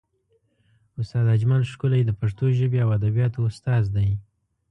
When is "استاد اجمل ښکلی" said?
0.99-2.01